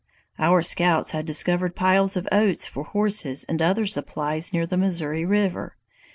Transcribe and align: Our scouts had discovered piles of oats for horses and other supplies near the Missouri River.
Our 0.39 0.63
scouts 0.63 1.11
had 1.11 1.27
discovered 1.27 1.75
piles 1.75 2.17
of 2.17 2.27
oats 2.31 2.65
for 2.65 2.85
horses 2.85 3.43
and 3.43 3.61
other 3.61 3.85
supplies 3.85 4.51
near 4.51 4.65
the 4.65 4.75
Missouri 4.75 5.25
River. 5.25 5.77